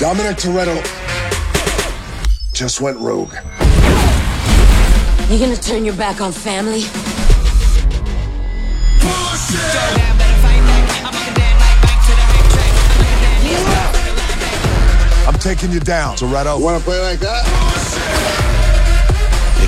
[0.00, 0.74] Dominic Toretto
[2.52, 3.32] just went rogue.
[5.30, 6.82] You gonna turn your back on family?
[15.26, 16.60] I'm taking you down, Toretto.
[16.60, 18.53] Want to play like that?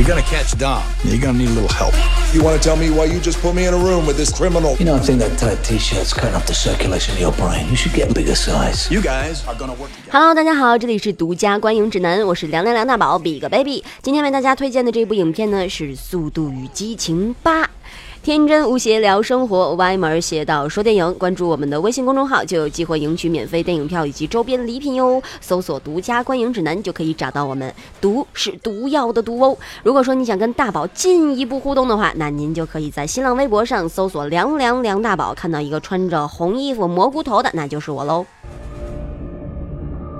[0.00, 1.92] You're gonna catch Dom, you're gonna need a little help.
[2.32, 4.32] You want to tell me why you just put me in a room with this
[4.32, 4.74] criminal?
[4.78, 7.68] You know, I think that tight t-shirt's cutting off the circulation of your brain.
[7.68, 8.90] You should get a bigger size.
[8.90, 10.12] You guys are gonna work together.
[10.12, 13.84] Hello，大家好，这里是独家观影指南，我是梁梁梁大宝，Big Baby。
[14.00, 17.64] 今天为大家推荐的这部影片呢是《速度与激情八》。
[18.22, 21.14] 天真无邪聊生活，歪门邪道说电影。
[21.14, 25.22] 关注我们的微信公众号，就有机会赢取免费电影票以及周边礼品哟。
[25.40, 27.74] 搜索“独家观影指南”就可以找到我们。
[27.98, 29.56] 毒是毒药的毒哦。
[29.82, 38.26] 如果说你想跟大宝进一步互动的话，那您就可以在新浪微博上搜索“凉凉梁大宝”，看到一个穿着红衣服蘑菇头的，那就是我喽。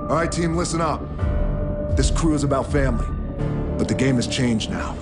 [0.09, 1.01] All right, team, listen up.
[1.95, 3.05] This crew is about family,
[3.77, 4.95] but the game has changed now.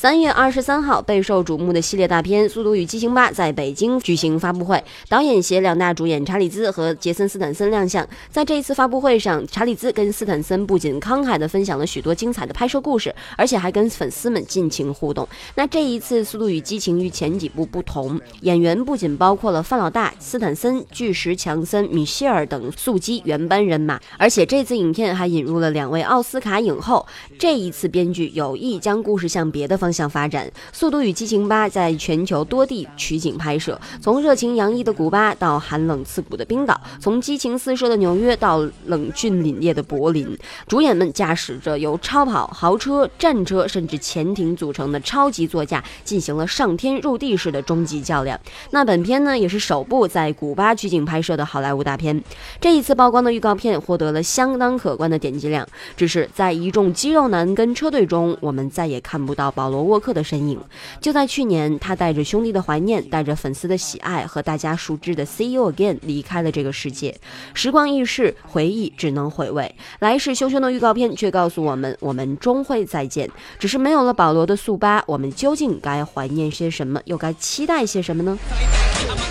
[0.00, 8.08] 三月二十三号，备受瞩目的系列大片《速度与激情八》在北京举行发布会，导演携两大主演查理兹和杰森斯坦森亮相。
[8.30, 15.28] 在这一次发布会上，查理兹跟斯坦森不仅慷慨地分享了许多精彩的拍摄故事，而且还跟粉丝们尽情互动。
[15.56, 27.04] 那这一次《速度与激情》与前几部不同，演员不仅包括了范老大、斯坦森、巨石强森、米歇尔等速激原班人马，而且这次影片还引入了两位奥斯卡影后。
[27.36, 48.38] 这一次编剧有意将故事向别的方向向发展，《速度与激情八》在全球多地取景拍摄，从热情洋溢的古巴到寒冷刺骨的冰岛，从激情四射的纽约到冷峻凛冽的柏林，主演们驾驶着由超跑、豪车、战车甚至潜艇组成的超级座驾，进行了上天入地式的终极较量。
[48.70, 52.22] 那本片呢，也是首部在古巴取景拍摄的好莱坞大片。
[52.60, 60.58] 这一次曝光的预告片获得了相当可观的点击量，只是在一众肌肉男跟车队中，我们再也看不到保罗沃克的身影。
[61.00, 67.16] 就在去年，他带着兄弟的怀念，带着粉丝的喜爱和大家熟知的 “See you again” 离开了这个世界。
[67.54, 69.74] 时光易逝，回忆只能回味。
[70.00, 73.30] 来势汹汹的预告片却告诉我们，我们终会再见。
[73.58, 78.38] 只是没有了保罗的速八，我们究竟该怀念些什么，又该期待些什么呢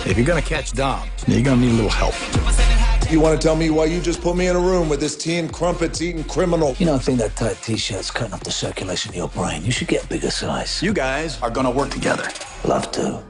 [0.06, 2.67] ？If you're gonna catch Dom, you're gonna need a little help.
[3.10, 5.16] You want to tell me why you just put me in a room with this
[5.16, 6.74] tea and crumpets eating criminal?
[6.78, 9.64] You know, I think that tight t-shirt's cutting off the circulation in your brain.
[9.64, 10.82] You should get a bigger size.
[10.82, 12.28] You guys are gonna work together.
[12.64, 13.22] Love to.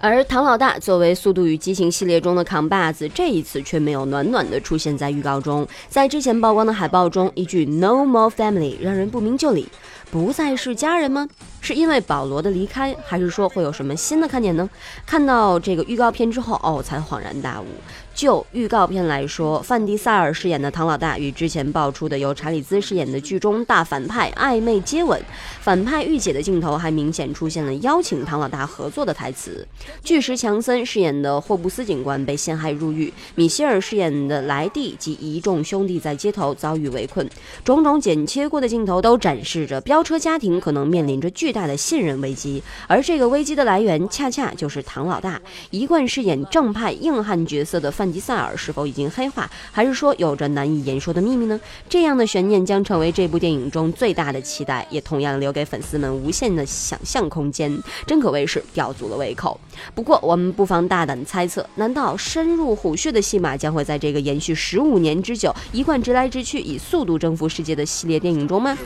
[0.00, 5.68] 而唐老大作为《速度与激情》系列中的扛把子，这一次却没有暖暖的出现在预告中。
[5.90, 9.68] 在之前曝光的海报中，一句 “No more family” 让人不明就里，
[10.10, 11.28] 不再是家人吗？
[11.60, 14.70] 是因为保罗的离开，还是说会有什么新的看点呢？
[15.04, 17.66] 看到这个预告片之后，哦，才恍然大悟。
[18.14, 25.20] 就预告片来说，范迪塞尔饰演的唐老大与之前爆出的由查理兹饰演的剧中大反派暧昧接吻，
[25.60, 29.66] 反派御姐的镜头还明显出现了邀请唐老大合作的台词。
[30.02, 37.26] 巨石强森饰演的霍布斯警官被陷害入狱，米歇尔饰演的莱蒂及一众兄弟在街头遭遇围困，
[37.64, 45.40] 种种剪切过的镜头都展示着飙车家庭可能面临着巨大的信任危机，而这个危机的来源恰恰就是唐老大。
[45.70, 51.60] 一贯饰演正派硬汉角色的范迪塞尔是否已经黑化，还是说有着难以言说的秘密呢？
[51.86, 57.70] 这样的悬念将成为这部电影中最大的期待，也同样留给粉丝们无限的想象空间，
[58.06, 59.60] 真可谓是吊足了胃口。
[59.94, 68.78] 不过，我们不妨大胆猜测：难道深入虎穴的戏码将会在这个延续十五年之久、一贯直来直去、以速度征服世界的系列电影中吗？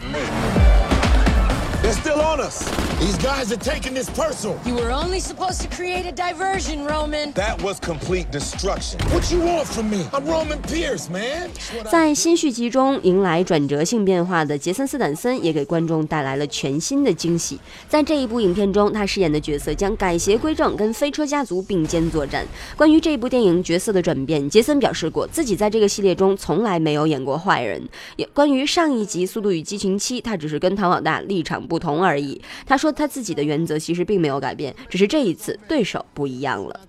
[1.94, 2.64] They're still on us.
[2.98, 4.58] These guys are taking this personal.
[4.66, 7.32] You were only supposed to create a diversion, Roman.
[7.34, 8.98] That was complete destruction.
[9.12, 10.06] What you want from me?
[10.12, 11.50] I'm Roman Pierce, man.
[11.90, 17.60] 在新续集中迎来转折性变化的杰森斯坦森，也给观众带来了全新的惊喜。
[17.88, 22.44] 在这一部影片中，他饰演的角色将改邪归正，跟飞车家族并肩作战。
[22.76, 27.80] 关于这部电影角色的转变，杰森表示过自己在这个系列中从来没有演过坏人。
[28.16, 32.40] 也关于上一集《速度与激情七》，他只是跟唐老大立场不同同而已。
[32.64, 36.80] 他说他自己的原则其实并没有改变，只是这一次对手不一样了。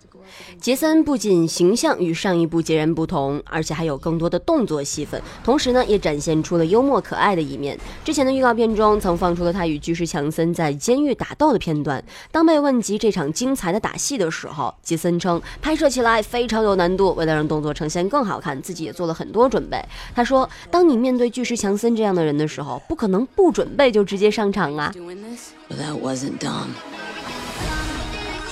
[0.60, 7.78] 杰森不仅形象与上一部截然不同，而且还有更多的动作戏份，同时呢，也展现出了幽默可爱的一面。
[8.04, 12.04] 之前的预告片中曾放出了他与巨石强森在监狱打斗的片段。
[12.32, 19.84] 当被问及这场精彩的打戏的时候，杰森称拍摄起来非常有难度，为了让动作呈现更好看，自己也做了很多准备。
[20.16, 24.94] 他说：“当你面对巨石强森这样的人的时候，不可能不准备就直接上场啊。”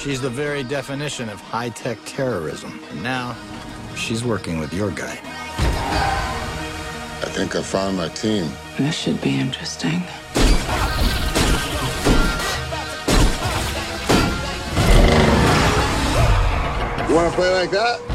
[0.03, 2.83] She's the very definition of high tech terrorism.
[2.89, 3.37] And now,
[3.95, 5.17] she's working with your guy.
[7.21, 8.51] I think I found my team.
[8.77, 10.03] This should be interesting.
[17.07, 18.12] You want to play like that?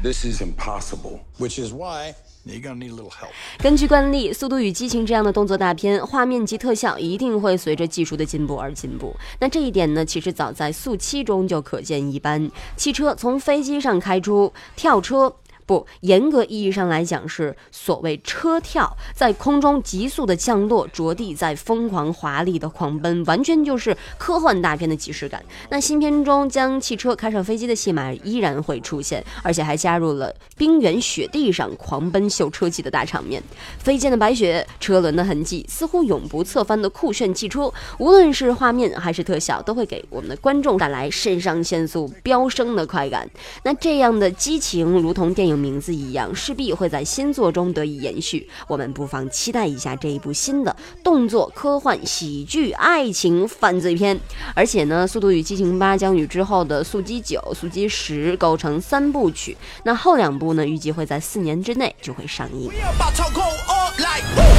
[0.00, 1.20] This is impossible.
[1.38, 2.14] Which is why
[2.46, 3.30] you're gonna need a little help.
[3.58, 9.16] 根据惯例，《速度与激情》这样的动作大片，画面及特效一定会随着技术的进步而进步。
[9.40, 12.48] 那这一点呢，其实早在《速七》中就可见一斑。
[12.76, 15.34] 汽车从飞机上开出，跳车。
[15.68, 25.44] 不，严格意义上来讲是所谓车跳，在空中急速的降落，着地，在疯狂华丽的狂奔，完全就是科幻大片的即视感。
[25.68, 33.42] 那新片中将汽车开上飞机的戏码依然会出现，而且还加入了冰原雪地上狂奔秀车技的大场面，
[33.78, 43.28] 飞溅的白雪，车轮的痕迹，似乎永不侧翻的酷炫汽车，无论是画面还是特效，都会给我们的观众带来肾上腺素飙升的快感。
[43.64, 48.48] 那这样的激情，如同电影名字一样，势必会在新作中得以延续。
[48.66, 54.18] 我们不妨期待一下这一部新的动作、科幻、喜剧、爱情、犯罪片。
[54.54, 59.56] 而且呢，《速度与激情八》将与之后的《速激九》《速激十》构成三部曲。
[59.82, 62.70] 那后两部呢，预计会在四年之内就会上映。
[62.98, 64.24] about to go up like《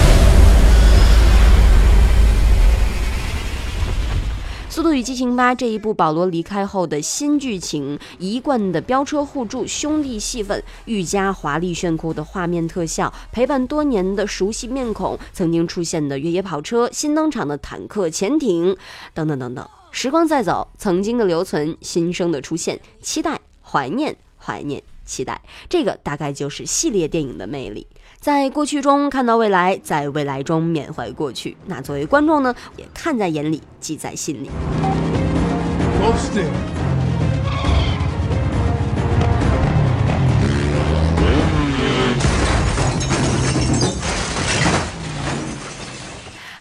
[4.69, 18.77] 速度与激情八》这一部保罗离开后的新剧情，一贯的飙车互助、兄弟戏份，愈加华丽炫酷的画面特效，陪伴多年的熟悉面孔，曾经出现的越野跑车，新登场的坦克、潜艇，
[19.15, 19.67] 等等等等。
[19.89, 27.87] 时光在走，曾经的留存，新生的出现，期待、怀念、怀念、期待，这个大概就是系列电影的魅力。
[28.19, 31.57] 在过去中看到未来，在未来中缅怀过去。
[31.65, 34.49] 那作为观众呢，也看在眼里，记在心里。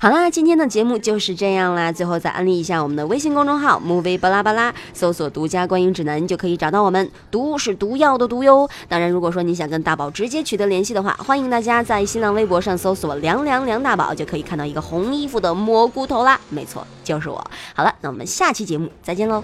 [0.01, 1.91] 好啦，今天的节目就是这样啦。
[1.91, 7.11] 最后再安利一下我们的微信公众号 “movie 巴拉巴拉”，搜索“独家观影指南”就可以找到我们。
[7.33, 8.71] 毒是毒药的毒哟。
[8.89, 16.41] 当然，如果说你想跟大宝直接取得联系的话，欢迎大家在新浪微博上搜索“凉凉凉大宝”，就可以看到一个红衣服的蘑菇头啦。
[16.49, 17.45] 没错，就是我。
[17.75, 19.43] 好了，那我们下期节目再见喽。